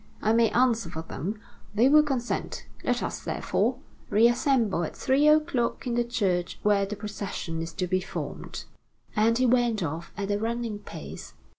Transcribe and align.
I 0.19 0.33
may 0.33 0.49
answer 0.49 0.89
for 0.89 1.03
them 1.03 1.39
they 1.75 1.87
will 1.87 2.01
consent. 2.01 2.65
Let 2.83 3.03
us, 3.03 3.21
therefore, 3.23 3.77
reassemble 4.09 4.83
at 4.83 4.97
three 4.97 5.27
o'clock 5.27 5.85
in 5.85 5.93
the 5.93 6.03
church 6.03 6.59
where 6.63 6.87
the 6.87 6.95
procession 6.95 7.61
is 7.61 7.71
to 7.73 7.85
be 7.85 8.01
formed." 8.01 8.65
And 9.15 9.37
he 9.37 9.45
went 9.45 9.83
off 9.83 10.11
at 10.17 10.31
a 10.31 10.39
running 10.39 10.79
pace. 10.79 11.35